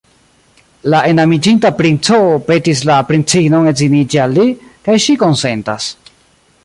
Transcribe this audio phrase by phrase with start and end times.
[0.93, 2.17] La enamiĝinta princo
[2.47, 4.47] petis la princinon edziniĝi al li,
[4.89, 5.93] kaj ŝi konsentas.